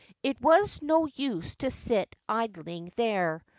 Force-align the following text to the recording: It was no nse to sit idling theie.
It 0.23 0.41
was 0.41 0.81
no 0.81 1.05
nse 1.07 1.55
to 1.57 1.69
sit 1.69 2.15
idling 2.27 2.89
theie. 2.97 3.39